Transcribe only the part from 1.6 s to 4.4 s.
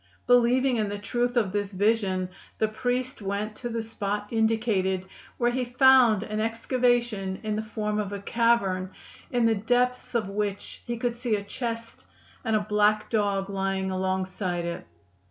vision, the priest went to the spot